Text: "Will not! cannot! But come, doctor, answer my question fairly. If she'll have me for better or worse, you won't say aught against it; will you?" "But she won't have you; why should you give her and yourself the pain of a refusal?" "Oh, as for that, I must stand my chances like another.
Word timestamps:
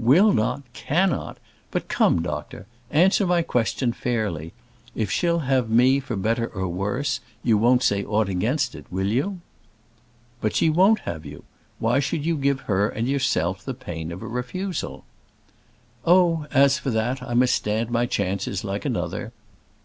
"Will 0.00 0.32
not! 0.32 0.62
cannot! 0.74 1.38
But 1.72 1.88
come, 1.88 2.22
doctor, 2.22 2.68
answer 2.88 3.26
my 3.26 3.42
question 3.42 3.92
fairly. 3.92 4.52
If 4.94 5.10
she'll 5.10 5.40
have 5.40 5.68
me 5.70 5.98
for 5.98 6.14
better 6.14 6.46
or 6.46 6.68
worse, 6.68 7.18
you 7.42 7.58
won't 7.58 7.82
say 7.82 8.04
aught 8.04 8.28
against 8.28 8.76
it; 8.76 8.86
will 8.92 9.08
you?" 9.08 9.40
"But 10.40 10.54
she 10.54 10.70
won't 10.70 11.00
have 11.00 11.26
you; 11.26 11.42
why 11.80 11.98
should 11.98 12.24
you 12.24 12.36
give 12.36 12.60
her 12.70 12.88
and 12.88 13.08
yourself 13.08 13.64
the 13.64 13.74
pain 13.74 14.12
of 14.12 14.22
a 14.22 14.28
refusal?" 14.28 15.04
"Oh, 16.04 16.46
as 16.52 16.78
for 16.78 16.90
that, 16.92 17.20
I 17.20 17.34
must 17.34 17.56
stand 17.56 17.90
my 17.90 18.06
chances 18.06 18.62
like 18.62 18.84
another. 18.84 19.32